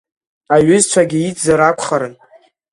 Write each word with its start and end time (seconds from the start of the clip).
Аҩызцәагьы 0.55 1.19
ицзар 1.21 1.59
акәхарын. 1.69 2.15